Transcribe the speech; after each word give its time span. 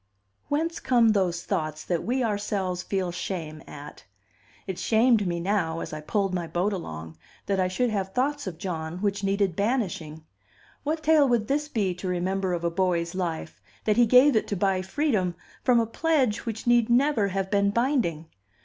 Whence 0.47 0.79
come 0.79 1.09
those 1.09 1.43
thoughts 1.43 1.83
that 1.85 2.03
we 2.03 2.23
ourselves 2.23 2.81
feel 2.81 3.11
shame 3.11 3.61
at? 3.67 4.03
It 4.65 4.79
shamed 4.79 5.27
me 5.27 5.39
now, 5.39 5.79
as 5.79 5.93
I 5.93 6.01
pulled 6.01 6.33
my 6.33 6.47
boat 6.47 6.73
along, 6.73 7.19
that 7.45 7.59
I 7.59 7.67
should 7.67 7.91
have 7.91 8.11
thoughts 8.11 8.47
of 8.47 8.57
John 8.57 8.97
which 9.03 9.23
needed 9.23 9.55
banishing. 9.55 10.25
What 10.81 11.03
tale 11.03 11.29
would 11.29 11.47
this 11.47 11.67
be 11.67 11.93
to 11.93 12.07
remember 12.07 12.53
of 12.53 12.63
a 12.63 12.71
boy's 12.71 13.13
life, 13.13 13.61
that 13.83 13.97
he 13.97 14.07
gave 14.07 14.35
it 14.35 14.47
to 14.47 14.55
buy 14.55 14.81
freedom 14.81 15.35
from 15.63 15.79
a 15.79 15.85
pledge 15.85 16.47
which 16.47 16.65
need 16.65 16.89
never 16.89 17.27
have 17.27 17.51
been 17.51 17.69
binding? 17.69 18.25